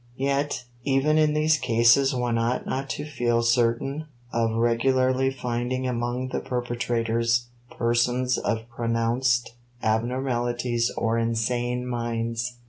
[0.17, 6.29] Yet even in these cases one ought not to feel certain of regularly finding among
[6.29, 9.51] the perpetrators persons of pronounced
[9.83, 12.57] abnormalities or insane minds.